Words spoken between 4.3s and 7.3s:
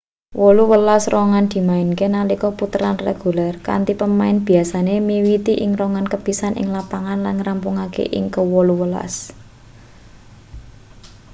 biasane miwiti ing rongan kepisan ing lapangan